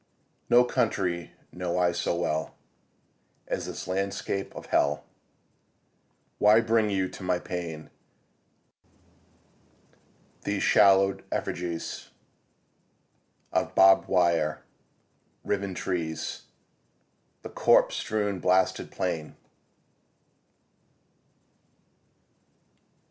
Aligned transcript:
No 0.49 0.63
country 0.63 1.33
know 1.51 1.77
I 1.77 1.91
so 1.91 2.15
well 2.15 2.55
as 3.47 3.67
this 3.67 3.87
landscape 3.87 4.51
of 4.55 4.65
hell. 4.65 5.03
Why 6.39 6.59
bring 6.59 6.89
you 6.89 7.07
to 7.09 7.21
my 7.21 7.37
pain 7.37 7.91
these 10.43 10.63
shadow'd 10.63 11.23
effigys 11.31 12.09
Of 13.53 13.75
barb'd 13.75 14.07
wire, 14.07 14.63
riven 15.43 15.75
trees, 15.75 16.45
the 17.43 17.49
corpse 17.49 17.95
strewn 17.97 18.39
blasted 18.39 18.89
plain? 18.89 19.35